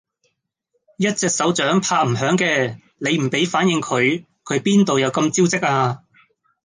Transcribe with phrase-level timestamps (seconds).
[0.97, 5.99] 一隻手掌拍唔響嘅，你唔俾反應佢，佢邊度有咁招積呀？